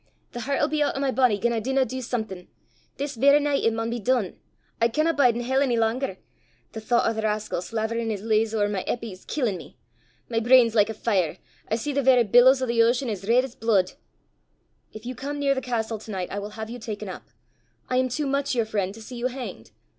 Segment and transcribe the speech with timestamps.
[0.31, 2.47] "The hert 'ill be oot o' my body gien I dinna du something!
[2.97, 4.35] This verra nicht it maun be dune!
[4.81, 6.17] I canna bide in hell ony langer.
[6.71, 9.77] The thoucht o' the rascal slaverin' his lees ower my Eppy 's killin' me!
[10.27, 11.37] My brain 's like a fire:
[11.69, 13.93] I see the verra billows o' the ocean as reid 's blude."
[14.91, 17.27] "If you come near the castle to night, I will have you taken up.
[17.87, 19.69] I am too much your friend to see you hanged!